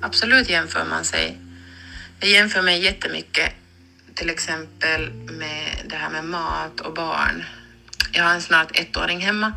[0.00, 1.38] absolut jämför man sig.
[2.20, 3.52] Jag jämför mig jättemycket
[4.14, 7.44] till exempel med det här med mat och barn.
[8.12, 9.52] Jag har en snart ettåring hemma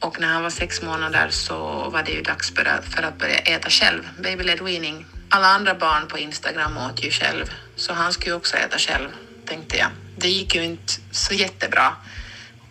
[0.00, 1.56] och när han var sex månader så
[1.90, 5.06] var det ju dags för att börja äta själv, babyled weaning.
[5.28, 7.46] Alla andra barn på Instagram åt ju själv,
[7.76, 9.08] så han skulle ju också äta själv,
[9.46, 9.88] tänkte jag.
[10.16, 11.96] Det gick ju inte så jättebra.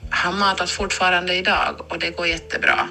[0.10, 2.90] Han matas fortfarande idag och det går jättebra.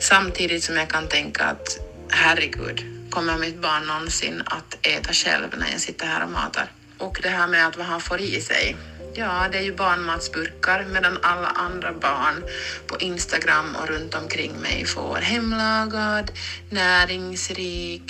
[0.00, 1.78] Samtidigt som jag kan tänka att
[2.10, 6.66] herregud, kommer mitt barn någonsin att äta själv när jag sitter här och matar?
[6.98, 8.76] Och det här med att vad han får i sig.
[9.14, 12.44] Ja, det är ju barnmatsburkar medan alla andra barn
[12.86, 16.30] på Instagram och runt omkring mig får hemlagad,
[16.70, 18.06] näringsrik,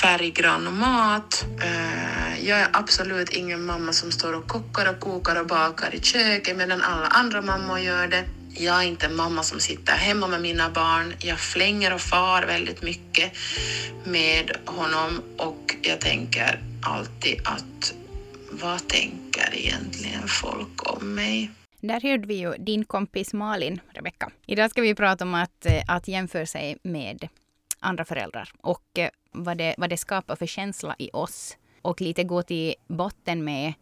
[0.00, 1.44] färggrann mat.
[1.62, 6.00] Eh, jag är absolut ingen mamma som står och kockar och kokar och bakar i
[6.00, 8.24] köket medan alla andra mammor gör det.
[8.54, 11.14] Jag är inte en mamma som sitter hemma med mina barn.
[11.18, 13.32] Jag flänger och far väldigt mycket
[14.04, 17.94] med honom och jag tänker alltid att
[18.50, 21.50] vad tänker egentligen folk om mig?
[21.80, 24.30] Där hörde vi ju din kompis Malin, Rebecka.
[24.46, 27.28] Idag ska vi prata om att, eh, att jämföra sig med
[27.80, 31.56] andra föräldrar och eh, vad det, vad det skapar för känsla i oss.
[31.82, 33.72] Och lite gå till botten med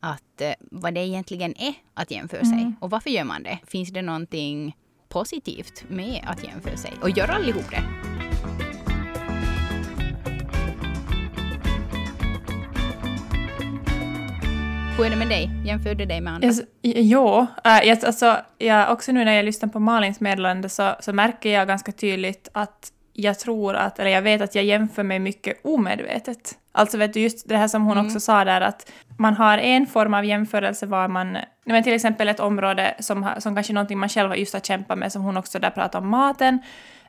[0.00, 2.76] att eh, vad det egentligen är att jämföra sig mm.
[2.80, 3.58] och varför gör man det?
[3.66, 4.76] Finns det någonting
[5.08, 6.92] positivt med att jämföra sig?
[7.02, 7.82] Och gör allihop det?
[14.96, 15.50] Hur är det med dig?
[15.64, 16.48] Jämför du dig med andra?
[16.48, 21.12] Yes, jo, äh, alltså, jag, också nu när jag lyssnar på Malins meddelande så, så
[21.12, 25.18] märker jag ganska tydligt att jag tror att, eller jag vet att jag jämför mig
[25.18, 26.58] mycket omedvetet.
[26.72, 28.06] Alltså vet du, just det här som hon mm.
[28.06, 32.28] också sa där att man har en form av jämförelse var man, men till exempel
[32.28, 35.58] ett område som, som kanske någonting man själv just har kämpat med, som hon också
[35.58, 36.58] där pratar om maten,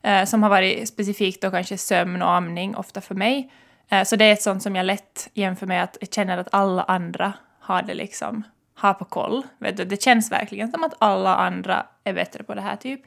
[0.04, 3.52] eh, som har varit specifikt då kanske sömn och amning, ofta för mig.
[3.90, 6.48] Eh, så det är ett sånt som jag lätt jämför med att jag känner att
[6.52, 8.44] alla andra har det liksom,
[8.76, 9.44] har på koll.
[9.58, 9.86] Vet du?
[9.86, 13.02] Det känns verkligen som att alla andra är bättre på det här typ.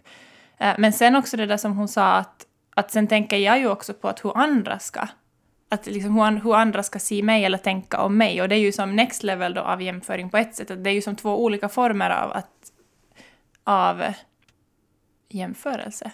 [0.59, 2.47] Eh, men sen också det där som hon sa att,
[2.81, 5.09] att sen tänker jag ju också på att hur andra ska
[5.71, 8.43] att liksom hur, hur andra ska se mig eller tänka om mig.
[8.43, 10.71] Och det är ju som next level då av jämföring på ett sätt.
[10.71, 12.73] Att det är ju som två olika former av, att,
[13.65, 14.03] av
[15.29, 16.11] jämförelse.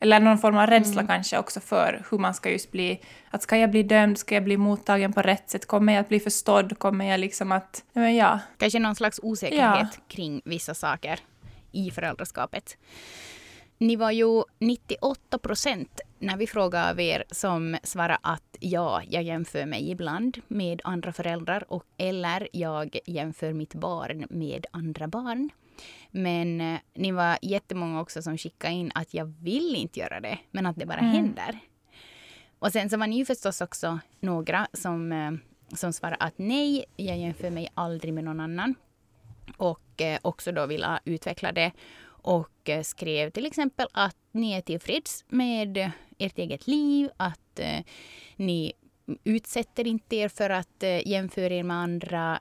[0.00, 1.06] Eller någon form av rädsla mm.
[1.06, 3.00] kanske också för hur man ska just bli...
[3.30, 4.18] Att ska jag bli dömd?
[4.18, 5.66] Ska jag bli mottagen på rätt sätt?
[5.66, 6.78] Kommer jag att bli förstådd?
[6.78, 7.84] Kommer jag liksom att...
[7.92, 8.38] Men ja.
[8.58, 10.02] Kanske någon slags osäkerhet ja.
[10.08, 11.20] kring vissa saker
[11.72, 12.76] i föräldraskapet.
[13.82, 19.22] Ni var ju 98 procent när vi frågade av er som svarade att ja, jag
[19.22, 25.50] jämför mig ibland med andra föräldrar och eller jag jämför mitt barn med andra barn.
[26.10, 30.38] Men eh, ni var jättemånga också som skickade in att jag vill inte göra det,
[30.50, 31.12] men att det bara mm.
[31.12, 31.58] händer.
[32.58, 35.32] Och sen så var ni ju förstås också några som, eh,
[35.76, 38.74] som svarade att nej, jag jämför mig aldrig med någon annan.
[39.56, 41.72] Och eh, också då ville utveckla det
[42.22, 47.58] och eh, skrev till exempel att ni är tillfreds med eh, ert eget liv, att
[47.58, 47.80] eh,
[48.36, 48.72] ni
[49.24, 52.40] utsätter inte er för att jämföra er med andra,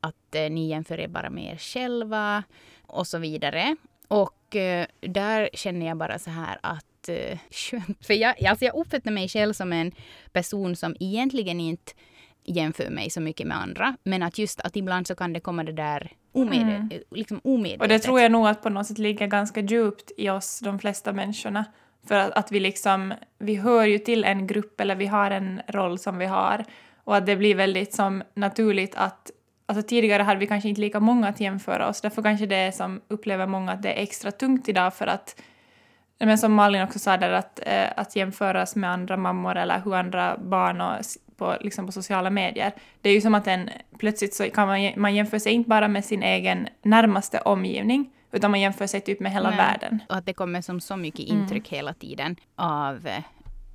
[0.00, 2.42] att ni jämför er bara med er själva
[2.82, 3.76] och så vidare.
[4.08, 4.56] Och
[5.00, 7.08] där känner jag bara så här att
[8.00, 9.92] För jag, alltså jag uppfattar mig själv som en
[10.32, 11.92] person som egentligen inte
[12.44, 13.96] jämför mig så mycket med andra.
[14.04, 16.92] Men att just att ibland så kan det komma det där omedvetet.
[16.92, 17.02] Mm.
[17.10, 17.82] Liksom omedvetet.
[17.82, 20.78] Och det tror jag nog att på något sätt ligger ganska djupt i oss, de
[20.78, 21.64] flesta människorna.
[22.08, 25.60] För att, att vi liksom, vi hör ju till en grupp eller vi har en
[25.68, 26.64] roll som vi har.
[27.04, 29.30] Och att det blir väldigt som naturligt att
[29.66, 32.70] Alltså tidigare hade vi kanske inte lika många att jämföra oss, därför kanske det är
[32.70, 35.40] som upplever många att det är extra tungt idag för att
[36.18, 39.94] men som Malin också sa där, att, eh, att jämföras med andra mammor eller hur
[39.94, 41.04] andra barn och
[41.36, 42.72] på, liksom på sociala medier.
[43.00, 45.88] Det är ju som att en, plötsligt så kan man, man jämför sig inte bara
[45.88, 49.58] med sin egen närmaste omgivning, utan man jämför sig typ med hela Nej.
[49.58, 50.02] världen.
[50.08, 51.76] Och att det kommer som så mycket intryck mm.
[51.76, 53.22] hela tiden av eh,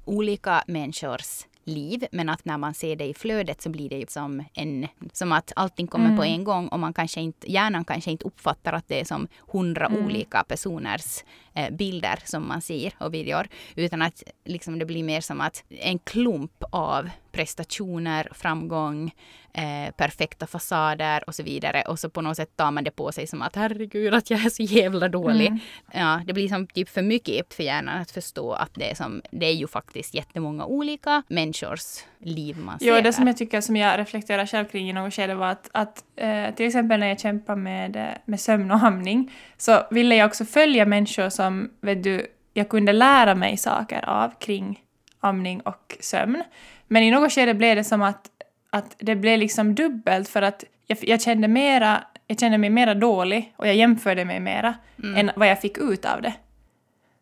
[0.06, 2.06] olika människors liv.
[2.12, 5.32] Men att när man ser det i flödet så blir det ju som, en, som
[5.32, 6.18] att allting kommer mm.
[6.18, 9.28] på en gång och man kanske inte, hjärnan kanske inte uppfattar att det är som
[9.48, 10.06] hundra mm.
[10.06, 11.24] olika personers
[11.72, 13.48] bilder som man ser och videor.
[13.76, 19.12] Utan att liksom det blir mer som att en klump av prestationer, framgång,
[19.54, 21.84] eh, perfekta fasader och så vidare.
[21.88, 24.46] Och så på något sätt tar man det på sig som att herregud att jag
[24.46, 25.48] är så jävla dålig.
[25.48, 25.60] Mm.
[25.92, 29.22] Ja, det blir som typ för mycket för hjärnan att förstå att det är, som,
[29.32, 32.88] det är ju faktiskt jättemånga olika människors liv man ser.
[32.88, 35.70] Ja, det som jag tycker som jag reflekterar själv kring i något skede var att,
[35.72, 40.16] att eh, till exempel när jag kämpar med, eh, med sömn och hamning så ville
[40.16, 41.47] jag också följa människor som,
[41.82, 44.80] vet du, jag kunde lära mig saker av kring
[45.20, 46.44] amning och sömn.
[46.88, 48.30] Men i något skede blev det som att,
[48.70, 52.94] att det blev liksom dubbelt för att jag, jag kände mera, jag kände mig mera
[52.94, 55.18] dålig och jag jämförde mig mera mm.
[55.18, 56.34] än vad jag fick ut av det.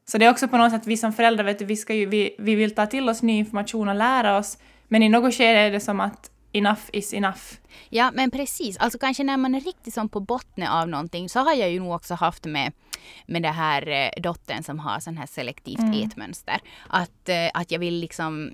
[0.06, 2.06] Så det är också på något sätt vi som föräldrar, vet du, vi, ska ju,
[2.06, 4.58] vi, vi vill ta till oss ny information och lära oss,
[4.88, 7.42] men i något skede är det som att enough is enough.
[7.90, 8.78] Ja, men precis.
[8.78, 11.80] Alltså kanske när man är riktigt som på botten av någonting så har jag ju
[11.80, 12.72] nog också haft med
[13.26, 16.08] med det här eh, dottern som har sån här selektivt mm.
[16.08, 16.60] ätmönster.
[16.90, 18.54] Att, eh, att jag vill liksom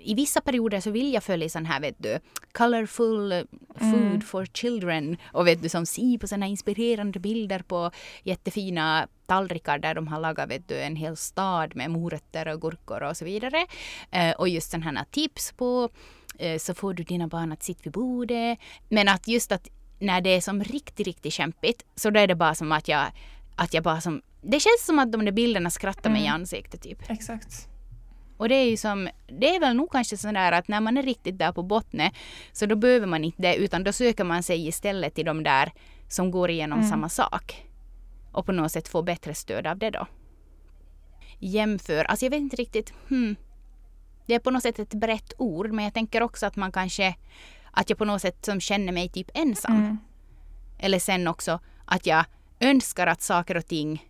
[0.00, 2.18] i vissa perioder så vill jag följa sån här, vet du,
[2.52, 4.20] colorful food mm.
[4.20, 7.90] for children och vet du, som ser på såna inspirerande bilder på
[8.22, 13.02] jättefina tallrikar där de har lagat vet du, en hel stad med morötter och gurkor
[13.02, 13.66] och så vidare.
[14.10, 15.90] Eh, och just sådana här tips på
[16.38, 18.58] eh, så får du dina barn att sitta vid bordet.
[18.88, 19.68] Men att just att
[19.98, 23.06] när det är som riktigt, riktigt kämpigt så då är det bara som att jag,
[23.56, 26.34] att jag bara som, det känns som att de där bilderna skrattar mig i mm.
[26.34, 27.10] ansiktet typ.
[27.10, 27.68] Exakt.
[28.38, 31.02] Och det är ju som, det är väl nog kanske sådär att när man är
[31.02, 32.10] riktigt där på botten
[32.52, 35.72] så då behöver man inte det utan då söker man sig istället till de där
[36.08, 36.90] som går igenom mm.
[36.90, 37.66] samma sak.
[38.32, 40.06] Och på något sätt får bättre stöd av det då.
[41.38, 43.36] Jämför, alltså jag vet inte riktigt, hmm.
[44.26, 47.16] Det är på något sätt ett brett ord men jag tänker också att man kanske,
[47.70, 49.76] att jag på något sätt som känner mig typ ensam.
[49.76, 49.98] Mm.
[50.78, 52.24] Eller sen också att jag
[52.60, 54.07] önskar att saker och ting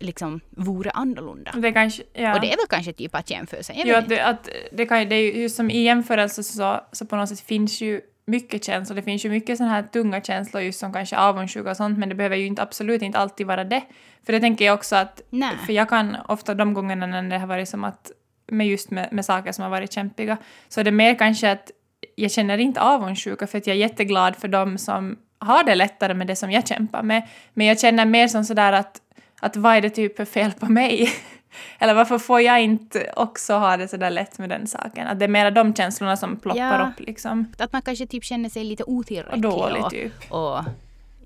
[0.00, 1.52] liksom vore annorlunda.
[1.56, 2.34] Det kanske, ja.
[2.34, 3.82] Och det är väl kanske typ att jämföra sig.
[3.84, 7.16] Jo, att, det, att det, kan, det är ju som i jämförelse så, så på
[7.16, 8.96] något sätt finns ju mycket känslor.
[8.96, 12.08] Det finns ju mycket sådana här tunga känslor just som kanske avundsjuka och sånt men
[12.08, 13.82] det behöver ju inte, absolut inte alltid vara det.
[14.26, 15.56] För det tänker jag också att, Nej.
[15.66, 18.10] för jag kan ofta de gångerna när det har varit som att
[18.46, 20.36] med just med, med saker som har varit kämpiga
[20.68, 21.70] så är det mer kanske att
[22.14, 26.14] jag känner inte avundsjuka för att jag är jätteglad för dem som har det lättare
[26.14, 27.28] med det som jag kämpar med.
[27.54, 29.00] Men jag känner mer som sådär att
[29.44, 31.12] att vad är det typ för fel på mig?
[31.78, 35.06] Eller varför får jag inte också ha det sådär lätt med den saken?
[35.06, 37.52] Att det är mera de känslorna som ploppar ja, upp liksom.
[37.58, 39.44] Att man kanske typ känner sig lite otillräcklig.
[39.44, 40.32] Och dålig typ.
[40.32, 40.58] Och,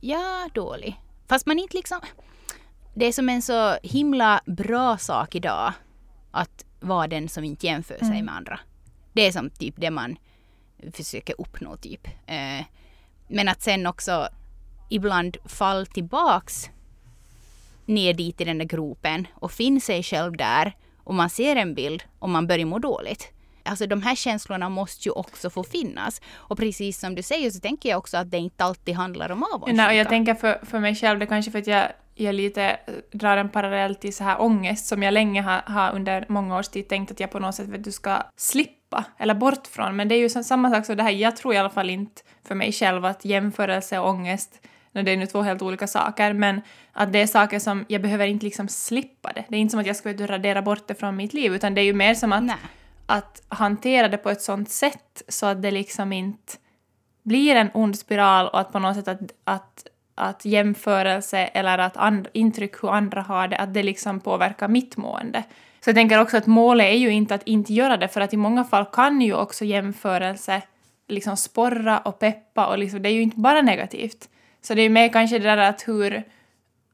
[0.00, 1.00] ja, dålig.
[1.29, 2.00] Fast man inte liksom...
[2.94, 5.73] Det är som en så himla bra sak idag
[6.31, 8.25] att vara den som inte jämför sig mm.
[8.25, 8.61] med andra.
[9.12, 10.17] Det är som typ det man
[10.93, 12.06] försöker uppnå typ.
[12.06, 12.67] Eh,
[13.29, 14.29] men att sen också
[14.91, 16.70] ibland fall tillbaks
[17.88, 20.73] ner dit i den där gropen och finner sig själv där
[21.05, 23.32] och man ser en bild och man börjar må dåligt.
[23.69, 26.20] Alltså de här känslorna måste ju också få finnas.
[26.35, 29.43] Och precis som du säger så tänker jag också att det inte alltid handlar om
[29.43, 29.76] avundsjuka.
[29.76, 32.62] Nej, och jag tänker för, för mig själv, det kanske för att jag, jag lite
[32.62, 32.76] eh,
[33.12, 36.69] drar en parallell till så här ångest som jag länge har, har under många års
[36.69, 39.96] tid tänkt att jag på något sätt vet, du ska slippa eller bort från.
[39.96, 42.23] Men det är ju samma sak som det här, jag tror i alla fall inte
[42.44, 44.61] för mig själv att jämförelse och ångest
[44.93, 46.61] det är nu två helt olika saker, men
[46.93, 49.44] att det är saker som jag behöver inte liksom slippa det.
[49.49, 51.81] Det är inte som att jag ska radera bort det från mitt liv, utan det
[51.81, 52.50] är ju mer som att,
[53.06, 56.52] att hantera det på ett sånt sätt så att det liksom inte
[57.23, 61.96] blir en ond spiral och att på något sätt att, att, att jämförelse eller att
[61.96, 65.44] and, intryck hur andra har det, att det liksom påverkar mitt mående.
[65.81, 68.32] Så jag tänker också att målet är ju inte att inte göra det, för att
[68.32, 70.62] i många fall kan ju också jämförelse
[71.08, 74.29] liksom sporra och peppa och liksom, det är ju inte bara negativt.
[74.62, 76.22] Så det är mer kanske det där att hur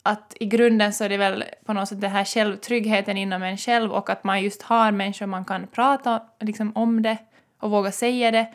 [0.02, 3.56] att i grunden så är det väl på något sätt det här självtryggheten inom en
[3.56, 7.18] själv och att man just har människor man kan prata liksom, om det
[7.60, 8.46] och våga säga det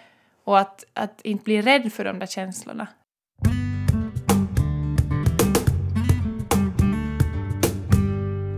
[0.44, 2.88] och att, att inte bli rädd för de där känslorna.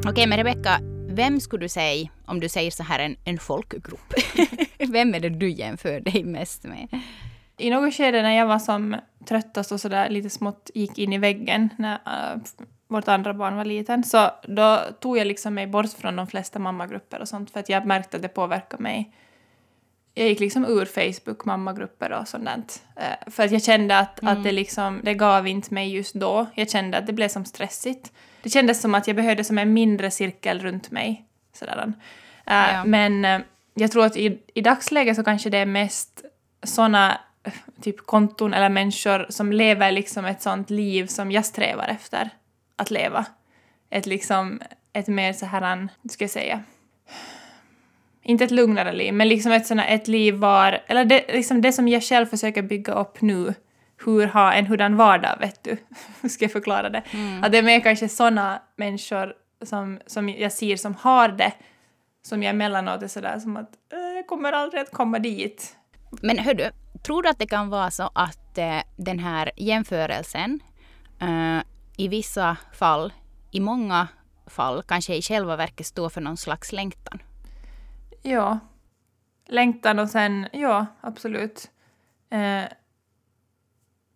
[0.08, 0.80] Okej, men Rebecka,
[1.10, 4.14] vem skulle du säga, om du säger så här en, en folkgrupp,
[4.90, 6.88] vem är det du jämför dig mest med?
[7.62, 11.18] i något skede när jag var som tröttast och sådär lite smått gick in i
[11.18, 12.42] väggen när uh,
[12.88, 16.60] vårt andra barn var liten, så då tog jag liksom mig bort från de flesta
[16.60, 19.12] mammagrupper och sånt för att jag märkte att det påverkade mig.
[20.14, 24.38] Jag gick liksom ur Facebook, mammagrupper och sånt uh, för att jag kände att, mm.
[24.38, 26.46] att det liksom, det gav inte mig just då.
[26.56, 28.12] Jag kände att det blev som stressigt.
[28.44, 31.26] Det kändes som att jag behövde som en mindre cirkel runt mig.
[31.54, 31.84] Sådär.
[31.86, 31.94] Uh,
[32.46, 32.84] ja.
[32.86, 36.26] Men jag tror att i, i dagsläget så kanske det är mest
[36.64, 37.20] såna
[37.82, 42.30] typ konton eller människor som lever liksom ett sånt liv som jag strävar efter
[42.76, 43.26] att leva.
[43.90, 44.62] Ett liksom,
[44.94, 46.64] ett mer så här, ska jag säga,
[48.24, 51.72] inte ett lugnare liv, men liksom ett, såna, ett liv var, eller det, liksom det
[51.72, 53.54] som jag själv försöker bygga upp nu,
[54.06, 55.78] hur ha en hurdan vardag, vet du?
[56.22, 57.04] Hur ska jag förklara det?
[57.12, 57.44] Mm.
[57.44, 59.34] Att det är mer kanske såna människor
[59.66, 61.54] som, som jag ser som har det,
[62.22, 65.76] som jag emellanåt är sådär som att äh, jag kommer aldrig att komma dit.
[66.22, 66.70] Men hördu,
[67.04, 70.60] tror du att det kan vara så att eh, den här jämförelsen
[71.22, 71.60] eh,
[71.98, 73.14] i vissa fall,
[73.52, 74.08] i många
[74.46, 77.22] fall, kanske i själva verket står för någon slags längtan?
[78.22, 78.60] Ja.
[79.48, 81.70] Längtan och sen, ja, absolut.
[82.30, 82.64] Eh,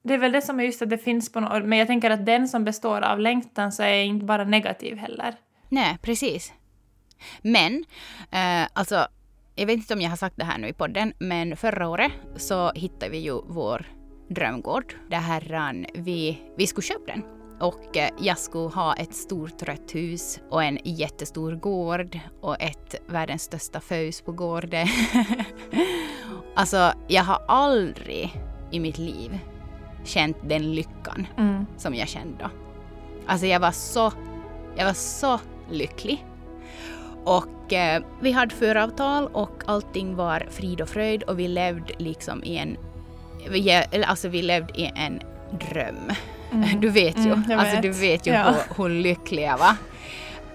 [0.04, 2.10] det är väl det som är just att det finns på något, men jag tänker
[2.10, 5.36] att den som består av längtan så är inte bara negativ heller.
[5.70, 6.54] Nej, precis.
[7.42, 7.86] Men,
[8.32, 9.08] eh, alltså,
[9.56, 12.12] jag vet inte om jag har sagt det här nu i podden, men förra året
[12.36, 13.86] så hittade vi ju vår
[14.30, 14.94] drömgård.
[15.10, 17.24] Det här, vi, vi skulle köpa den.
[17.60, 22.96] Och eh, jag skulle ha ett stort rött hus och en jättestor gård och ett
[23.08, 24.88] världens största fös på gården.
[26.56, 29.40] alltså, jag har aldrig i mitt liv
[30.04, 31.66] känt den lyckan mm.
[31.78, 32.50] som jag kände då.
[33.28, 34.12] Alltså jag var så,
[34.76, 35.40] jag var så
[35.72, 36.26] lycklig.
[37.25, 42.44] Och eh, vi hade föravtal och allting var frid och fröjd och vi levde liksom
[42.44, 42.77] i en,
[44.05, 45.20] alltså vi levde i en
[45.51, 46.12] dröm.
[46.51, 46.82] Mm.
[46.82, 47.82] Du vet ju, mm, alltså vet.
[47.82, 48.44] du vet ju ja.
[48.44, 49.75] hur, hur lycklig jag var.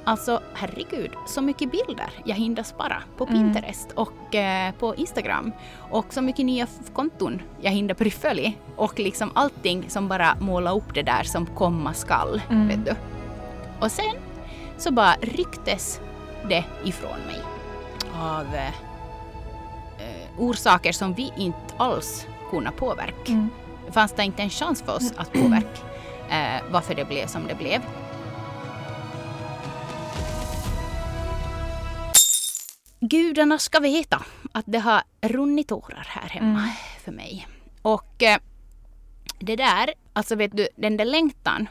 [0.04, 3.34] Alltså herregud, så mycket bilder jag hinner spara på mm.
[3.34, 3.96] Pinterest mm.
[3.96, 5.52] och eh, på Instagram.
[5.90, 8.52] Och så mycket nya konton jag hinner prefölja.
[8.76, 12.40] Och liksom allting som bara målar upp det där som komma skall.
[12.50, 12.68] Mm.
[12.68, 12.94] Vet du.
[13.80, 14.14] Och sen
[14.78, 16.00] så bara rycktes
[16.48, 17.40] det ifrån mig.
[18.14, 18.68] Av eh,
[19.98, 23.32] eh orsaker som vi inte alls kunde påverka.
[23.32, 23.48] Mm.
[23.90, 25.80] Fanns det inte en chans för oss att påverka
[26.30, 27.80] eh, varför det blev som det blev.
[33.00, 36.70] Gudarna ska veta att det har runnit tårar här hemma mm.
[37.04, 37.46] för mig.
[37.82, 38.38] Och eh,
[39.38, 41.68] det där, alltså vet du, den där längtan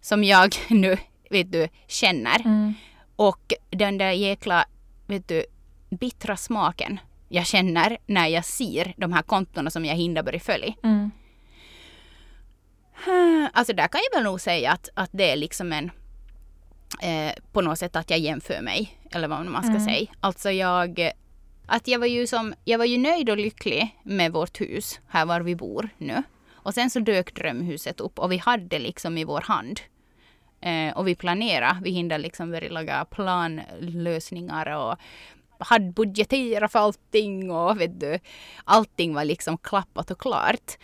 [0.00, 0.98] som jag nu,
[1.30, 2.74] vet du, känner mm.
[3.16, 4.64] Och den där jäkla,
[5.06, 5.44] vet du,
[5.90, 10.74] bittra smaken jag känner när jag ser de här kontona som jag hinner börja följa.
[10.82, 11.10] Mm.
[13.52, 15.90] Alltså där kan jag väl nog säga att, att det är liksom en
[17.02, 18.98] eh, på något sätt att jag jämför mig.
[19.10, 19.84] Eller vad man ska mm.
[19.84, 20.06] säga.
[20.20, 21.10] Alltså jag
[21.66, 25.26] att jag var ju som, jag var ju nöjd och lycklig med vårt hus här
[25.26, 26.22] var vi bor nu.
[26.52, 29.80] Och sen så dök drömhuset upp och vi hade liksom i vår hand.
[30.66, 34.96] Eh, och vi planerade, vi hinner liksom börja laga planlösningar och
[35.58, 38.18] hade budgeterat för allting och vet du,
[38.64, 40.78] allting var liksom klappat och klart.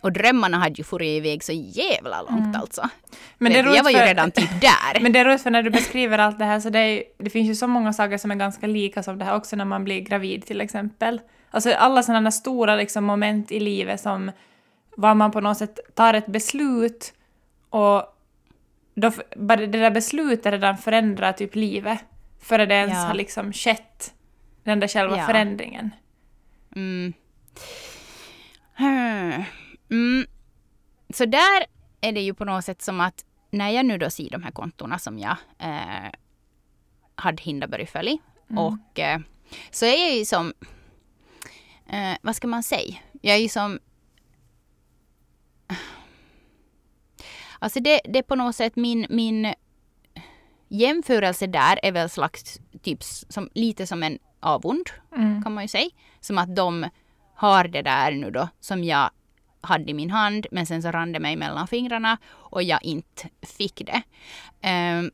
[0.00, 2.60] Och drömmarna hade ju farit iväg så jävla långt mm.
[2.60, 2.88] alltså.
[3.38, 5.00] Men det jag var ju redan typ där.
[5.00, 7.30] Men det är roligt för när du beskriver allt det här så det, är, det
[7.30, 9.84] finns ju så många saker som är ganska lika som det här också när man
[9.84, 11.20] blir gravid till exempel.
[11.50, 14.30] Alltså alla sådana stora liksom, moment i livet som
[14.96, 17.12] var man på något sätt tar ett beslut
[17.70, 18.15] och
[18.96, 21.98] då, det där beslutet redan förändrar typ livet
[22.40, 23.00] före det ens ja.
[23.00, 24.14] har liksom skett,
[24.64, 25.26] den där själva ja.
[25.26, 25.90] förändringen.
[26.76, 27.12] Mm.
[29.90, 30.26] Mm.
[31.14, 31.66] Så där
[32.00, 34.50] är det ju på något sätt som att när jag nu då ser de här
[34.50, 36.10] kontona som jag eh,
[37.14, 38.18] hade Hinderberg följ
[38.50, 38.58] mm.
[38.58, 39.20] och eh,
[39.70, 40.54] så är jag ju som,
[41.88, 43.78] eh, vad ska man säga, jag är ju som
[47.66, 49.54] Alltså det, det är på något sätt min, min
[50.68, 55.42] jämförelse där är väl slags typ som, lite som en avund mm.
[55.42, 55.90] kan man ju säga.
[56.20, 56.88] Som att de
[57.34, 59.10] har det där nu då som jag
[59.60, 63.28] hade i min hand men sen så rann det mig mellan fingrarna och jag inte
[63.42, 64.02] fick det.
[64.68, 65.10] Um,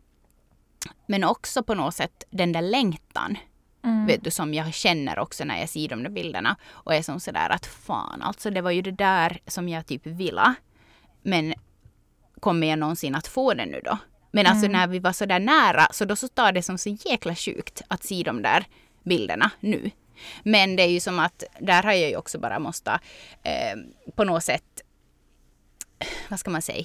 [1.06, 3.37] men också på något sätt den där längtan
[3.85, 4.06] Mm.
[4.06, 6.56] Vet du, som jag känner också när jag ser de där bilderna.
[6.71, 10.06] Och är som sådär att fan, alltså det var ju det där som jag typ
[10.06, 10.54] ville.
[11.23, 11.54] Men
[12.43, 13.99] kommer jag någonsin att få det nu då?
[14.31, 14.73] Men alltså mm.
[14.73, 17.83] när vi var så där nära så då så tar det som så jäkla sjukt
[17.89, 18.65] att se de där
[19.03, 19.91] bilderna nu.
[20.43, 22.91] Men det är ju som att där har jag ju också bara måste
[23.43, 23.77] eh,
[24.15, 24.83] på något sätt,
[26.29, 26.85] vad ska man säga,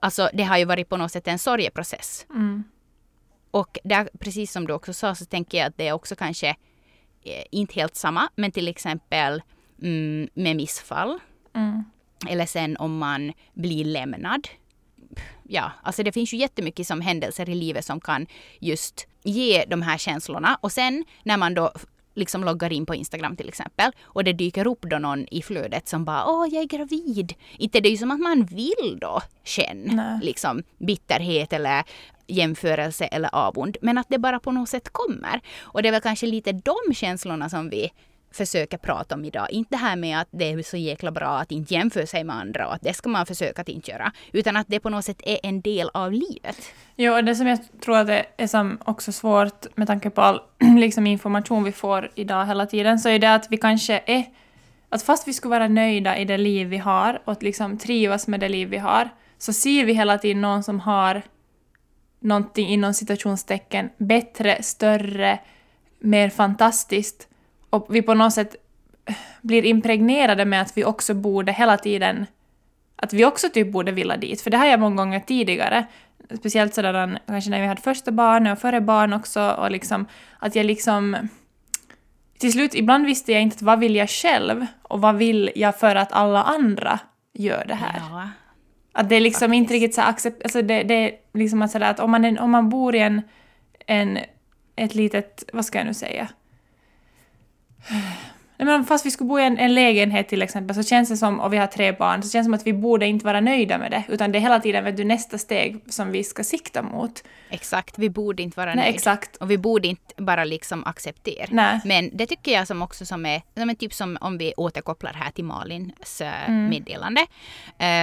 [0.00, 2.26] alltså det har ju varit på något sätt en sorgeprocess.
[2.30, 2.64] Mm.
[3.50, 6.48] Och där, precis som du också sa så tänker jag att det är också kanske
[7.22, 9.42] eh, inte helt samma, men till exempel
[9.82, 11.18] mm, med missfall.
[11.54, 11.84] Mm.
[12.28, 14.48] Eller sen om man blir lämnad.
[15.42, 18.26] Ja, alltså det finns ju jättemycket som händelser i livet som kan
[18.58, 20.58] just ge de här känslorna.
[20.60, 21.72] Och sen när man då
[22.14, 25.88] liksom loggar in på Instagram till exempel och det dyker upp då någon i flödet
[25.88, 27.34] som bara åh jag är gravid.
[27.58, 31.84] Inte det är ju som att man vill då känna liksom bitterhet eller
[32.26, 35.40] jämförelse eller avund men att det bara på något sätt kommer.
[35.58, 37.92] Och det är väl kanske lite de känslorna som vi
[38.32, 39.50] försöker prata om idag.
[39.50, 42.36] Inte det här med att det är så jäkla bra att inte jämföra sig med
[42.36, 44.12] andra och att det ska man försöka att inte göra.
[44.32, 46.56] Utan att det på något sätt är en del av livet.
[46.96, 50.20] Jo, och det som jag tror att det är som också svårt med tanke på
[50.20, 50.40] all
[50.78, 54.24] liksom, information vi får idag hela tiden, så är det att vi kanske är...
[54.90, 58.28] Att fast vi skulle vara nöjda i det liv vi har och att liksom trivas
[58.28, 59.08] med det liv vi har,
[59.38, 61.22] så ser vi hela tiden någon som har
[62.20, 65.38] någonting inom citationstecken bättre, större,
[66.00, 67.28] mer fantastiskt
[67.70, 68.56] och vi på något sätt
[69.42, 72.26] blir impregnerade med att vi också borde hela tiden
[73.02, 74.40] att vi också typ borde vilja dit.
[74.40, 75.86] För det har jag många gånger tidigare.
[76.38, 79.50] Speciellt sådär kanske när vi hade första barnet och före barn också.
[79.50, 80.06] Och liksom,
[80.38, 81.16] att jag liksom...
[82.38, 85.96] Till slut, ibland visste jag inte vad vill jag själv och vad vill jag för
[85.96, 86.98] att alla andra
[87.34, 88.02] gör det här.
[88.10, 88.28] Ja.
[88.92, 89.58] Att det är liksom Faktiskt.
[89.58, 90.42] inte riktigt så accept...
[90.42, 93.22] Alltså det, det är liksom att, sådär, att om, man, om man bor i en,
[93.86, 94.18] en,
[94.76, 95.44] ett litet...
[95.52, 96.28] Vad ska jag nu säga?
[98.58, 101.40] Men fast vi skulle bo i en, en, lägenhet till exempel så känns det som,
[101.40, 103.78] och vi har tre barn, så känns det som att vi borde inte vara nöjda
[103.78, 106.82] med det, utan det är hela tiden vet du, nästa steg som vi ska sikta
[106.82, 107.24] mot.
[107.50, 108.88] Exakt, vi borde inte vara nöjda.
[108.88, 109.36] Exakt.
[109.36, 111.48] Och vi borde inte bara liksom acceptera.
[111.50, 111.80] Nej.
[111.84, 115.12] Men det tycker jag som också som är, som är typ som om vi återkopplar
[115.12, 116.68] här till Malins mm.
[116.68, 117.26] meddelande.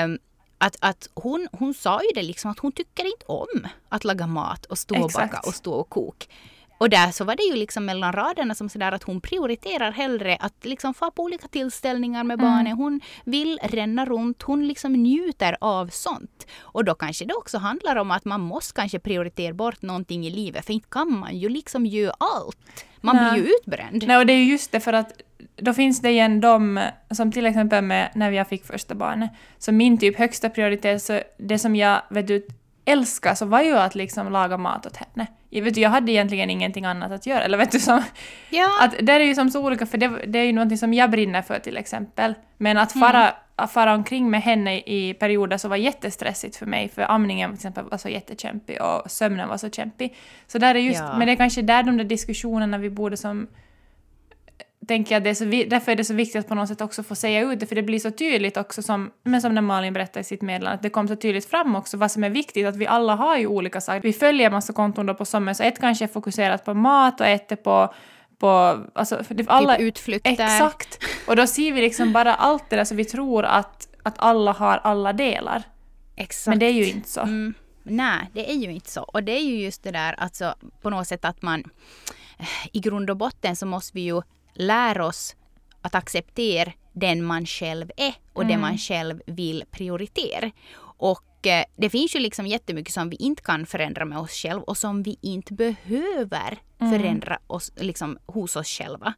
[0.04, 0.20] Um,
[0.58, 4.28] att, att hon, hon sa ju det liksom att hon tycker inte om att laga
[4.28, 6.26] mat och stå och baka och stå och koka.
[6.78, 10.38] Och där så var det ju liksom mellan raderna som sådär att hon prioriterar hellre
[10.40, 12.52] att liksom få på olika tillställningar med mm.
[12.52, 12.74] barnen.
[12.74, 16.48] Hon vill ränna runt, hon liksom njuter av sånt.
[16.60, 20.30] Och då kanske det också handlar om att man måste kanske prioritera bort någonting i
[20.30, 22.86] livet för inte kan man ju liksom göra allt.
[23.02, 23.32] Man Nej.
[23.32, 24.04] blir ju utbränd.
[24.08, 25.22] Nej, och det är ju just det för att
[25.56, 26.80] då finns det igen de,
[27.12, 31.22] som till exempel med när jag fick första barnet, så min typ högsta prioritet, så
[31.38, 32.48] det som jag vet du,
[32.86, 35.28] älskar så var ju att liksom laga mat åt henne.
[35.50, 37.44] Jag, vet, jag hade egentligen ingenting annat att göra.
[37.44, 38.04] Eller vet du, som,
[38.50, 38.70] ja.
[38.82, 41.12] att det är ju som så olika, för det, det är ju någonting som jag
[41.12, 42.34] brinner för till exempel.
[42.58, 43.36] Men att fara, mm.
[43.56, 47.56] att fara omkring med henne i perioder så var jättestressigt för mig, för amningen till
[47.56, 50.16] exempel var så jättekämpig och sömnen var så kämpig.
[50.48, 51.18] Så där är just, ja.
[51.18, 53.48] men det är kanske där de där diskussionerna vi borde som
[54.88, 57.04] tänker jag det är så, därför är det så viktigt att på något sätt också
[57.04, 59.94] få säga ut det, för det blir så tydligt också som, men som när Malin
[59.94, 62.66] berättade i sitt meddelande, att det kom så tydligt fram också vad som är viktigt,
[62.66, 64.02] att vi alla har ju olika saker.
[64.02, 67.28] Vi följer massa konton då på sommaren, så ett kanske är fokuserat på mat och
[67.28, 67.94] ett är på
[68.38, 70.32] på, alltså, alla, typ utflykter.
[70.32, 71.04] Exakt.
[71.28, 74.52] Och då ser vi liksom bara allt det där så vi tror att, att alla
[74.52, 75.64] har alla delar.
[76.16, 76.48] Exakt.
[76.48, 77.22] Men det är ju inte så.
[77.22, 77.54] Mm.
[77.84, 79.02] Nej, det är ju inte så.
[79.02, 81.64] Och det är ju just det där alltså på något sätt att man
[82.72, 84.22] i grund och botten så måste vi ju
[84.56, 85.36] lär oss
[85.82, 88.56] att acceptera den man själv är och mm.
[88.56, 90.52] det man själv vill prioritera.
[90.98, 94.64] Och eh, det finns ju liksom jättemycket som vi inte kan förändra med oss själva
[94.64, 96.94] och som vi inte behöver mm.
[96.94, 99.14] förändra oss, liksom, hos oss själva.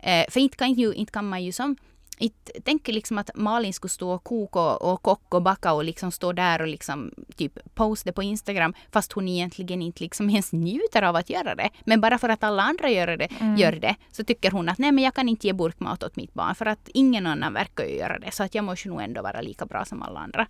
[0.00, 1.76] Eh, för inte kan, ju, inte kan man ju som
[2.18, 5.84] inte tänker liksom att Malin skulle stå och koka och, och kocka och baka och
[5.84, 10.52] liksom stå där och liksom typ posta på Instagram fast hon egentligen inte liksom ens
[10.52, 11.70] njuter av att göra det.
[11.84, 13.56] Men bara för att alla andra gör det, mm.
[13.56, 16.34] gör det så tycker hon att nej men jag kan inte ge burkmat åt mitt
[16.34, 19.22] barn för att ingen annan verkar ju göra det så att jag måste nog ändå
[19.22, 20.46] vara lika bra som alla andra.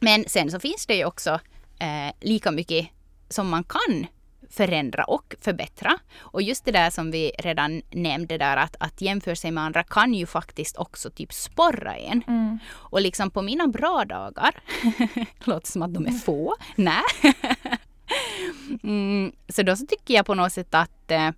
[0.00, 1.40] Men sen så finns det ju också
[1.78, 2.88] eh, lika mycket
[3.28, 4.06] som man kan
[4.50, 5.98] förändra och förbättra.
[6.18, 9.82] Och just det där som vi redan nämnde där att, att jämföra sig med andra
[9.82, 12.22] kan ju faktiskt också typ sporra en.
[12.28, 12.58] Mm.
[12.72, 14.54] Och liksom på mina bra dagar,
[15.44, 17.02] låter som att de är få, nej.
[18.82, 21.30] mm, så då så tycker jag på något sätt att, äh,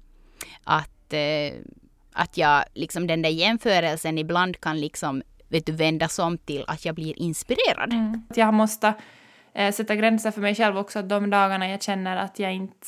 [0.65, 1.53] att, äh,
[2.13, 6.85] att jag liksom den där jämförelsen ibland kan liksom vet du, vändas om till att
[6.85, 7.93] jag blir inspirerad.
[7.93, 8.23] Mm.
[8.35, 8.95] Jag måste
[9.55, 12.87] äh, sätta gränser för mig själv också de dagarna jag känner att jag inte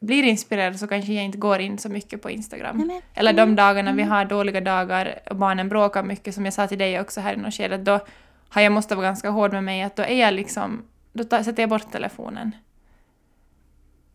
[0.00, 2.76] blir inspirerad så kanske jag inte går in så mycket på Instagram.
[2.86, 3.96] Nej, Eller de dagarna mm.
[3.96, 7.32] vi har dåliga dagar och barnen bråkar mycket, som jag sa till dig också här
[7.32, 8.00] i något skede, då
[8.48, 10.82] har jag måste vara ganska hård med mig, att då är jag liksom,
[11.12, 12.52] då tar, sätter jag bort telefonen.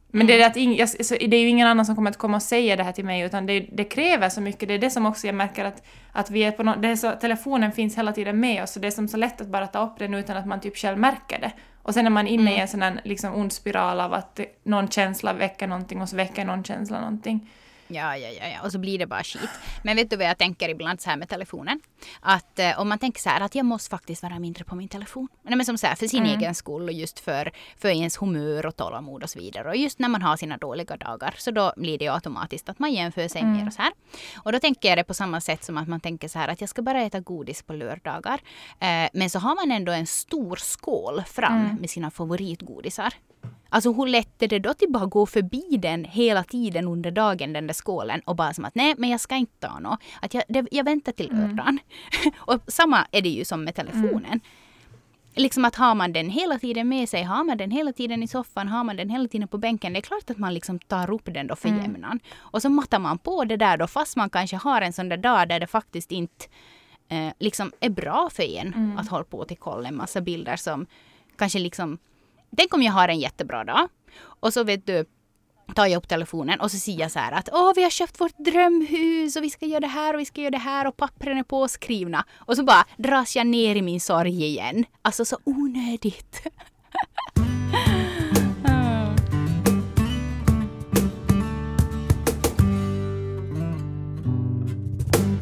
[0.07, 0.27] Men mm.
[0.27, 2.43] det, är att ing, jag, det är ju ingen annan som kommer att komma och
[2.43, 4.67] säga det här till mig, utan det, det kräver så mycket.
[4.67, 6.95] Det är det som också jag märker att, att vi är på no, det är
[6.95, 9.67] så, telefonen finns hela tiden med oss, och det är som så lätt att bara
[9.67, 11.51] ta upp den utan att man typ själv märker det.
[11.83, 12.53] Och sen är man inne mm.
[12.53, 16.15] i en sån här liksom ond spiral av att någon känsla väcker någonting och så
[16.15, 17.49] väcker någon känsla någonting.
[17.87, 19.49] Ja, ja, ja, ja, och så blir det bara skit.
[19.83, 21.79] Men vet du vad jag tänker ibland så här med telefonen?
[22.19, 24.87] Att eh, om man tänker så här att jag måste faktiskt vara mindre på min
[24.87, 25.27] telefon.
[25.41, 26.39] Nej, men som så här, för sin mm.
[26.39, 29.69] egen skull och just för, för ens humör och tålamod och så vidare.
[29.69, 32.79] Och just när man har sina dåliga dagar så då blir det ju automatiskt att
[32.79, 33.53] man jämför sig mm.
[33.53, 33.91] mer och så här.
[34.35, 36.61] Och då tänker jag det på samma sätt som att man tänker så här att
[36.61, 38.41] jag ska bara äta godis på lördagar.
[38.79, 41.75] Eh, men så har man ändå en stor skål fram mm.
[41.75, 43.13] med sina favoritgodisar.
[43.73, 47.53] Alltså hur lätt är det då att bara gå förbi den hela tiden under dagen,
[47.53, 49.99] den där skålen och bara som att nej, men jag ska inte ta något.
[50.21, 51.41] Att jag, det, jag väntar till mm.
[51.41, 51.69] lördagen.
[51.69, 51.83] Mm.
[52.38, 54.25] och samma är det ju som med telefonen.
[54.25, 54.41] Mm.
[55.36, 58.27] Liksom att har man den hela tiden med sig, har man den hela tiden i
[58.27, 61.12] soffan, har man den hela tiden på bänken, det är klart att man liksom tar
[61.12, 61.82] upp den då för mm.
[61.82, 62.19] jämnan.
[62.38, 65.17] Och så mattar man på det där då fast man kanske har en sån där
[65.17, 66.45] dag där det faktiskt inte
[67.10, 68.97] eh, liksom är bra för en mm.
[68.97, 70.86] att hålla på till kolla en massa bilder som
[71.38, 71.97] kanske liksom
[72.58, 73.89] Tänk om jag har en jättebra dag
[74.21, 75.06] och så vet du
[75.76, 78.21] tar jag upp telefonen och så säger jag så här att åh vi har köpt
[78.21, 80.97] vårt drömhus och vi ska göra det här och vi ska göra det här och
[80.97, 82.26] pappren är påskrivna.
[82.38, 84.86] Och så bara dras jag ner i min sorg igen.
[85.02, 86.47] Alltså så onödigt.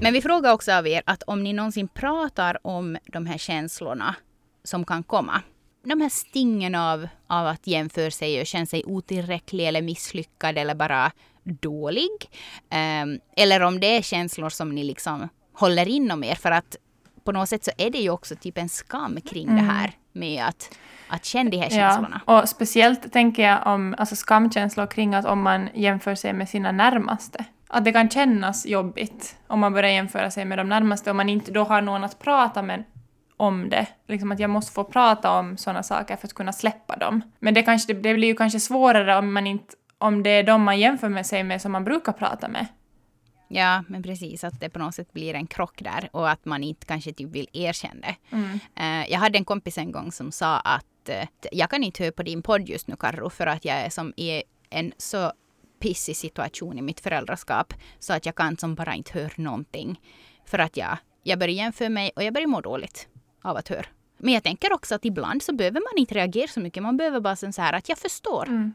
[0.02, 4.16] Men vi frågar också av er att om ni någonsin pratar om de här känslorna
[4.64, 5.42] som kan komma.
[5.84, 10.76] De här stingen av, av att jämföra sig och känna sig otillräcklig eller misslyckad eller
[10.76, 11.12] bara
[11.44, 12.10] dålig.
[13.04, 16.36] Um, eller om det är känslor som ni liksom håller inom er.
[16.36, 16.76] För att
[17.24, 19.56] på något sätt så är det ju också typ en skam kring mm.
[19.56, 22.22] det här med att, att känna de här känslorna.
[22.28, 26.50] Ja, och speciellt tänker jag om alltså skamkänslor kring att om man jämför sig med
[26.50, 31.12] sina närmaste att det kan kännas jobbigt om man börjar jämföra sig med de närmaste,
[31.12, 32.84] om man inte då har någon att prata med
[33.42, 33.88] om det.
[34.08, 37.22] Liksom att jag måste få prata om sådana saker för att kunna släppa dem.
[37.40, 40.64] Men det, kanske, det blir ju kanske svårare om, man inte, om det är de
[40.64, 42.66] man jämför med sig med som man brukar prata med.
[43.48, 44.44] Ja, men precis.
[44.44, 47.30] Att det på något sätt blir en krock där och att man inte kanske typ
[47.30, 48.16] vill erkänna det.
[48.36, 48.60] Mm.
[48.80, 52.12] Uh, jag hade en kompis en gång som sa att uh, jag kan inte höra
[52.12, 55.32] på din podd just nu Karro för att jag är som i en så
[55.80, 60.00] pissig situation i mitt föräldraskap så att jag kan som bara inte höra någonting.
[60.46, 63.08] För att jag, jag börjar jämföra mig och jag börjar må dåligt
[63.42, 63.86] av att höra.
[64.18, 66.84] Men jag tänker också att ibland så behöver man inte reagera så mycket.
[66.84, 68.48] Man behöver bara så här att jag förstår.
[68.48, 68.74] Mm.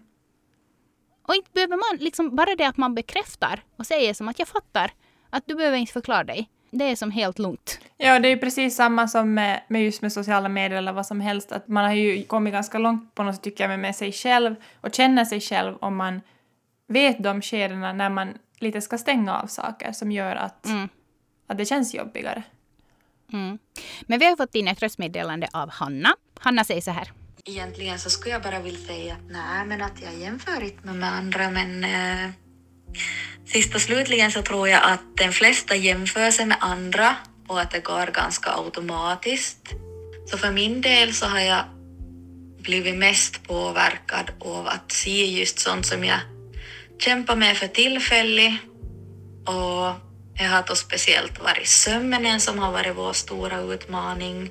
[1.22, 4.48] Och inte behöver man liksom bara det att man bekräftar och säger som att jag
[4.48, 4.90] fattar.
[5.30, 6.50] Att du behöver inte förklara dig.
[6.70, 7.80] Det är som helt lugnt.
[7.96, 11.20] Ja, det är precis samma som med, med just med sociala medier eller vad som
[11.20, 11.52] helst.
[11.52, 14.12] Att man har ju kommit ganska långt på något sätt tycker jag med, med sig
[14.12, 16.20] själv och känner sig själv om man
[16.86, 20.88] vet de skedena när man lite ska stänga av saker som gör att, mm.
[21.46, 22.42] att det känns jobbigare.
[23.32, 23.58] Mm.
[24.06, 26.16] Men vi har fått in ett röstmeddelande av Hanna.
[26.40, 27.12] Hanna säger så här.
[27.44, 31.12] Egentligen så skulle jag bara vilja säga att nej, men att jag jämför inte med
[31.12, 32.30] andra, men eh,
[33.46, 37.16] sist och slutligen så tror jag att de flesta jämför sig med andra
[37.48, 39.74] och att det går ganska automatiskt.
[40.26, 41.64] Så för min del så har jag
[42.62, 46.20] blivit mest påverkad av att se just sånt som jag
[46.98, 48.52] kämpar med för tillfället
[49.46, 50.05] och
[50.38, 54.50] det har då speciellt varit sömnen som har varit vår stora utmaning.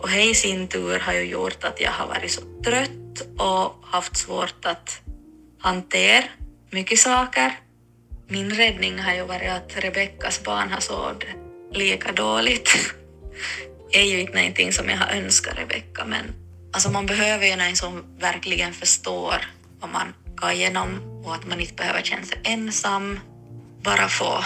[0.00, 3.88] Och det i sin tur har ju gjort att jag har varit så trött och
[3.90, 5.00] haft svårt att
[5.58, 6.24] hantera
[6.70, 7.52] mycket saker.
[8.28, 11.28] Min räddning har ju varit att Rebeckas barn har sovit
[11.72, 12.94] lika dåligt.
[13.92, 16.34] Det är ju inte någonting som jag har önskat Rebecka, men
[16.72, 19.34] alltså man behöver ju någon som verkligen förstår
[19.80, 23.20] vad man går igenom och att man inte behöver känna sig ensam.
[23.82, 24.44] Bara få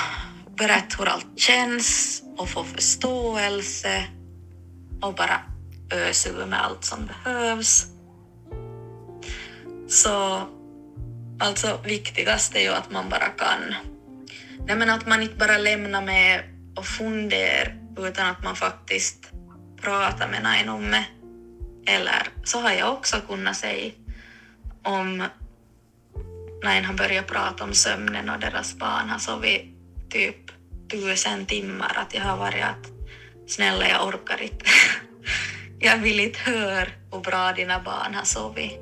[0.57, 4.05] berätta hur allt känns och få förståelse
[5.03, 5.41] och bara
[5.91, 7.87] ösa ur med allt som behövs.
[9.89, 10.43] Så
[11.39, 13.75] alltså viktigast är ju att man bara kan,
[14.67, 16.43] nej men att man inte bara lämnar med
[16.77, 19.33] och funderar utan att man faktiskt
[19.81, 21.05] pratar med någon om det.
[21.87, 23.93] Eller så har jag också kunnat säga
[24.83, 25.25] om
[26.63, 29.76] när han börjat prata om sömnen och deras barn alltså har sovit
[30.11, 30.37] typ
[30.91, 32.93] tusen timmar att jag har varit att
[33.47, 34.65] snälla jag orkar inte.
[35.79, 38.81] jag vill inte höra hur bra dina barn har sovit.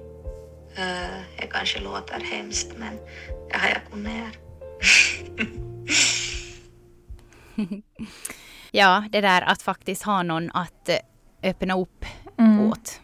[0.79, 2.97] Uh, det kanske låter hemskt men
[3.51, 4.31] det har jag kunnat göra.
[8.71, 10.97] ja, det där att faktiskt ha någon att eh,
[11.43, 12.05] öppna upp
[12.39, 12.61] mm.
[12.61, 13.01] åt.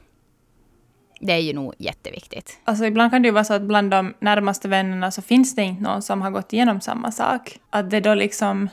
[1.21, 2.59] Det är ju nog jätteviktigt.
[2.65, 5.63] Alltså ibland kan det ju vara så att bland de närmaste vännerna så finns det
[5.63, 7.59] inte någon som har gått igenom samma sak.
[7.71, 8.69] Att det då liksom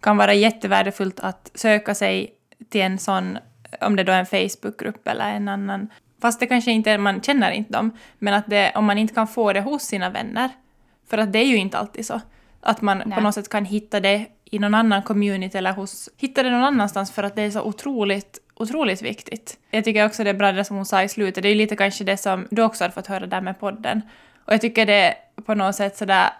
[0.00, 2.34] kan vara jättevärdefullt att söka sig
[2.68, 3.38] till en sån,
[3.80, 5.88] om det då är en Facebookgrupp eller en annan,
[6.22, 9.14] fast det kanske inte är, man känner inte dem, men att det, om man inte
[9.14, 10.50] kan få det hos sina vänner,
[11.10, 12.20] för att det är ju inte alltid så,
[12.60, 13.16] att man Nej.
[13.16, 16.64] på något sätt kan hitta det i någon annan community eller hos, hitta det någon
[16.64, 19.58] annanstans för att det är så otroligt otroligt viktigt.
[19.70, 21.76] Jag tycker också det är bra det som hon sa i slutet, det är lite
[21.76, 24.02] kanske det som du också har fått höra där med podden.
[24.44, 26.30] Och jag tycker det är på något sätt sådär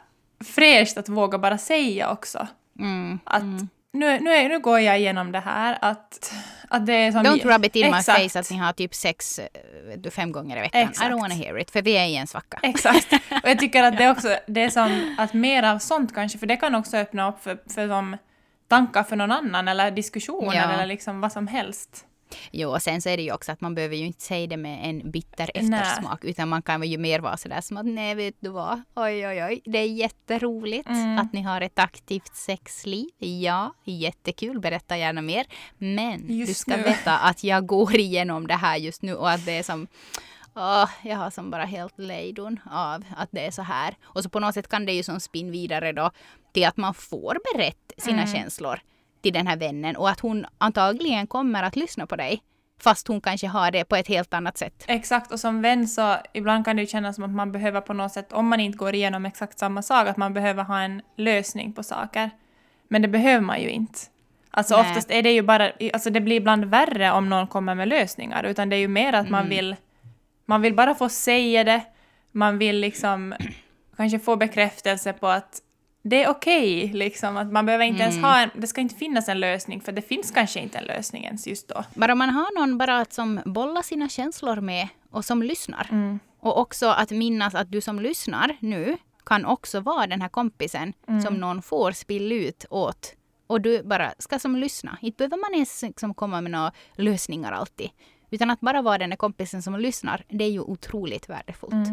[0.45, 2.47] fräscht att våga bara säga också.
[2.79, 3.69] Mm, att mm.
[3.93, 6.35] Nu, nu, nu går jag igenom det här, att,
[6.69, 7.23] att det är som...
[7.23, 8.19] Don't rub it in exakt.
[8.19, 9.41] my face att ni har typ sex
[10.11, 10.81] fem gånger i veckan.
[10.81, 11.11] Exakt.
[11.11, 12.61] I don't wanna hear it, för vi är i en svacka.
[12.63, 13.13] Exakt.
[13.43, 16.39] Och jag tycker att det är också, det är som att mer av sånt kanske,
[16.39, 18.17] för det kan också öppna upp för, för de
[18.69, 20.73] tankar för någon annan eller diskussioner ja.
[20.73, 22.07] eller liksom vad som helst.
[22.51, 24.57] Jo, och sen så är det ju också att man behöver ju inte säga det
[24.57, 26.31] med en bitter eftersmak, nej.
[26.31, 29.45] utan man kan ju mer vara sådär som att nej, vet du vad, oj, oj,
[29.45, 31.19] oj, det är jätteroligt mm.
[31.19, 33.09] att ni har ett aktivt sexliv.
[33.19, 35.47] Ja, jättekul, berätta gärna mer.
[35.79, 36.83] Men just du ska nu.
[36.83, 39.87] veta att jag går igenom det här just nu och att det är som
[40.55, 43.97] oh, jag har som bara helt lejdon av att det är så här.
[44.03, 46.11] Och så på något sätt kan det ju som spinn vidare då
[46.53, 48.35] till att man får berätta sina mm.
[48.35, 48.81] känslor
[49.21, 52.43] till den här vännen och att hon antagligen kommer att lyssna på dig.
[52.83, 54.85] Fast hon kanske har det på ett helt annat sätt.
[54.89, 57.93] Exakt, och som vän så ibland kan det ju kännas som att man behöver på
[57.93, 61.03] något sätt, om man inte går igenom exakt samma sak, att man behöver ha en
[61.17, 62.31] lösning på saker.
[62.89, 63.99] Men det behöver man ju inte.
[64.51, 64.91] Alltså Nej.
[64.91, 68.45] oftast är det ju bara, alltså det blir ibland värre om någon kommer med lösningar,
[68.45, 69.33] utan det är ju mer att mm.
[69.33, 69.77] man vill,
[70.47, 71.83] man vill bara få säga det,
[72.33, 73.35] man vill liksom
[73.97, 75.61] kanske få bekräftelse på att
[76.03, 77.37] det är okej, okay, liksom.
[77.37, 78.11] Att man behöver inte mm.
[78.11, 80.85] ens ha en, det ska inte finnas en lösning, för det finns kanske inte en
[80.85, 81.85] lösning ens just då.
[81.95, 85.89] Bara man har någon bara att som bollar sina känslor med och som lyssnar.
[85.91, 86.19] Mm.
[86.41, 90.93] Och också att minnas att du som lyssnar nu kan också vara den här kompisen
[91.09, 91.23] mm.
[91.23, 93.15] som någon får spilla ut åt.
[93.47, 94.99] Och du bara ska som lyssna.
[95.01, 97.91] Inte behöver man ens liksom komma med några lösningar alltid.
[98.31, 101.89] Utan att bara vara den där kompisen som lyssnar, det är ju otroligt värdefullt.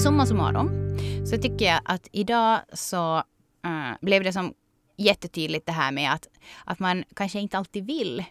[0.00, 3.16] Men summa summarum så tycker jag att idag så
[3.64, 4.54] äh, blev det som
[4.96, 6.28] jättetydligt det här med att,
[6.64, 8.24] att man kanske inte alltid vill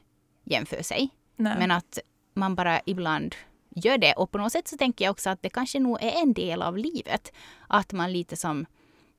[0.44, 1.10] jämföra sig.
[1.36, 1.56] Nej.
[1.60, 2.00] Men att
[2.34, 3.36] man bara ibland
[3.70, 4.14] gör det.
[4.14, 6.62] Och på något sätt så tänker jag också att det kanske nog är en del
[6.62, 7.34] av livet.
[7.68, 8.66] Att man lite som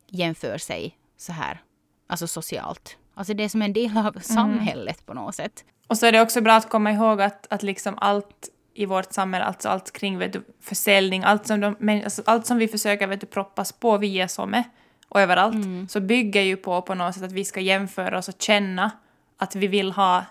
[0.07, 1.63] jämför sig så här,
[2.07, 2.97] alltså socialt.
[3.15, 4.23] Alltså det är som en del av mm.
[4.23, 5.65] samhället på något sätt.
[5.87, 8.49] Och så är det också bra att komma ihåg att, att liksom allt
[8.81, 12.59] i vårt samhälle, alltså allt kring vet du, försäljning, allt som, de, alltså allt som
[12.59, 14.65] vi försöker vet du, proppas på via SOME
[15.09, 15.89] och överallt, mm.
[15.89, 18.91] så bygger ju på på något sätt att vi ska jämföra oss och känna
[19.37, 20.25] att vi vill ha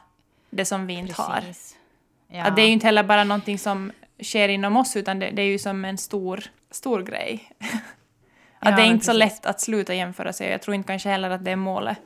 [0.50, 1.78] det som vi inte Precis.
[2.28, 2.38] har.
[2.38, 2.46] Ja.
[2.46, 3.92] Att det är ju inte heller bara någonting som
[4.24, 7.52] sker inom oss, utan det, det är ju som en stor, stor grej.
[8.60, 9.06] att ja, det är inte precis.
[9.06, 11.98] så lätt att sluta jämföra sig, jag tror inte kanske heller att det är målet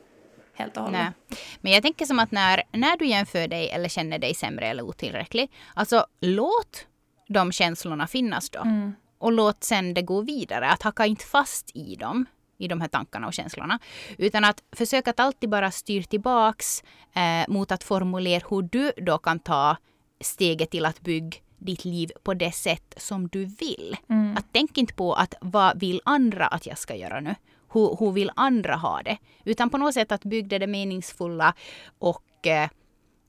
[0.53, 1.13] helt och hållet.
[1.29, 1.39] Nej.
[1.61, 4.83] Men jag tänker som att när, när du jämför dig eller känner dig sämre eller
[4.83, 6.87] otillräcklig, alltså låt
[7.27, 8.59] de känslorna finnas då.
[8.59, 8.93] Mm.
[9.17, 10.69] Och låt sen det gå vidare.
[10.69, 12.25] Att hacka inte fast i dem,
[12.57, 13.79] i de här tankarna och känslorna.
[14.17, 19.17] Utan att försöka att alltid bara styra tillbaks eh, mot att formulera hur du då
[19.17, 19.77] kan ta
[20.21, 23.97] steget till att bygga ditt liv på det sätt som du vill.
[24.09, 24.37] Mm.
[24.37, 27.35] Att tänk inte på att vad vill andra att jag ska göra nu?
[27.73, 29.17] Hur, hur vill andra ha det?
[29.43, 31.53] Utan på något sätt att bygga det meningsfulla
[31.99, 32.69] och eh,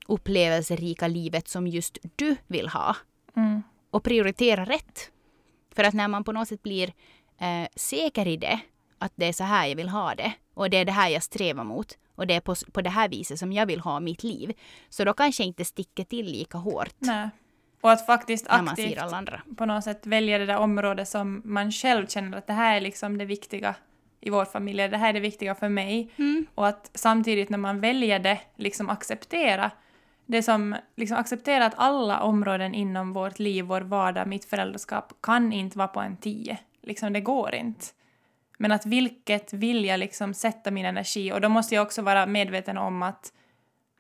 [0.07, 2.97] upplevelserika livet som just du vill ha.
[3.37, 3.63] Mm.
[3.91, 5.11] Och prioritera rätt.
[5.75, 6.93] För att när man på något sätt blir
[7.39, 8.61] eh, säker i det,
[8.99, 11.23] att det är så här jag vill ha det och det är det här jag
[11.23, 14.23] strävar mot och det är på, på det här viset som jag vill ha mitt
[14.23, 14.53] liv.
[14.89, 16.95] Så då kanske inte sticker till lika hårt.
[16.99, 17.29] Nej.
[17.81, 18.99] Och att faktiskt aktivt
[19.57, 22.81] på något sätt välja det där området som man själv känner att det här är
[22.81, 23.75] liksom det viktiga
[24.25, 26.11] i vår familj, det här är det viktiga för mig.
[26.17, 26.47] Mm.
[26.55, 29.71] Och att samtidigt när man väljer det, liksom acceptera
[30.27, 35.53] det som, liksom acceptera att alla områden inom vårt liv, vår vardag, mitt föräldraskap kan
[35.53, 36.59] inte vara på en tio.
[36.83, 37.87] Liksom det går inte.
[38.59, 42.27] Men att vilket vill jag liksom sätta min energi och då måste jag också vara
[42.27, 43.33] medveten om att,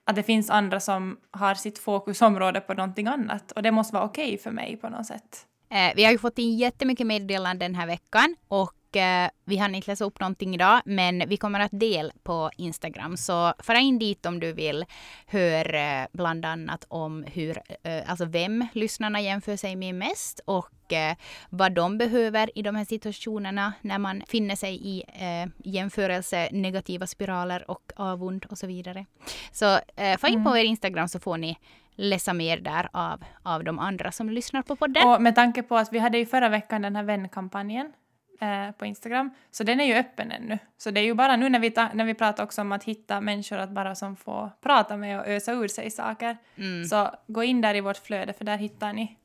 [0.05, 4.05] att det finns andra som har sitt fokusområde på någonting annat och det måste vara
[4.05, 5.47] okej okay för mig på något sätt.
[5.69, 9.75] Eh, vi har ju fått in jättemycket meddelanden den här veckan och eh, vi hann
[9.75, 13.17] inte läsa upp någonting idag, men vi kommer att dela på Instagram.
[13.17, 14.85] Så fara in dit om du vill
[15.27, 20.93] höra eh, bland annat om hur, eh, alltså vem lyssnarna jämför sig med mest och
[20.93, 21.17] eh,
[21.51, 27.07] vad de behöver i de här situationerna när man finner sig i eh, jämförelse, negativa
[27.07, 29.07] spiraler och avund och så vidare.
[29.53, 30.45] Så eh, få in mm.
[30.45, 31.59] på er Instagram så får ni
[31.97, 35.09] läsa mer där av, av de andra som lyssnar på podden.
[35.09, 37.93] Och med tanke på att vi hade ju förra veckan den här vänkampanjen
[38.41, 39.31] eh, på Instagram.
[39.51, 40.59] Så den är ju öppen ännu.
[40.77, 42.85] Så det är ju bara nu när vi, ta, när vi pratar också om att
[42.85, 46.37] hitta människor att bara som får prata med och ösa ur sig saker.
[46.57, 46.85] Mm.
[46.85, 49.19] Så gå in där i vårt flöde för där hittar ni,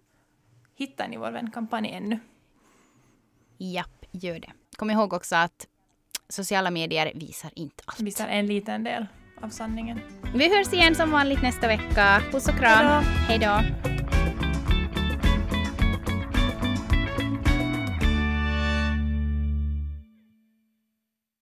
[0.75, 2.19] hittar ni vår vänkampanj ännu.
[3.57, 4.51] Japp, gör det.
[4.77, 5.67] Kom ihåg också att
[6.29, 7.99] sociala medier visar inte allt.
[7.99, 9.05] Visar en liten del
[9.41, 9.99] av sanningen.
[10.35, 12.21] Vi hörs igen som vanligt nästa vecka.
[12.31, 13.03] Puss och kram.
[13.03, 13.98] Hej då.